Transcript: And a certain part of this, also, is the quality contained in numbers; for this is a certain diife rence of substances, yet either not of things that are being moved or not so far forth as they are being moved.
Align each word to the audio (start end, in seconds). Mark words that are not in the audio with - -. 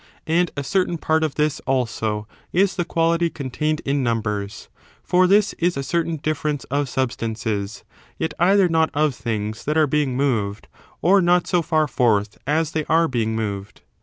And 0.25 0.49
a 0.57 0.63
certain 0.63 0.97
part 0.97 1.23
of 1.23 1.35
this, 1.35 1.59
also, 1.67 2.27
is 2.51 2.75
the 2.75 2.83
quality 2.83 3.29
contained 3.29 3.81
in 3.85 4.01
numbers; 4.01 4.67
for 5.03 5.27
this 5.27 5.53
is 5.59 5.77
a 5.77 5.83
certain 5.83 6.17
diife 6.17 6.41
rence 6.43 6.63
of 6.71 6.89
substances, 6.89 7.83
yet 8.17 8.33
either 8.39 8.67
not 8.67 8.89
of 8.95 9.13
things 9.13 9.63
that 9.65 9.77
are 9.77 9.85
being 9.85 10.17
moved 10.17 10.67
or 11.03 11.21
not 11.21 11.45
so 11.45 11.61
far 11.61 11.87
forth 11.87 12.39
as 12.47 12.71
they 12.71 12.83
are 12.85 13.07
being 13.07 13.35
moved. 13.35 13.81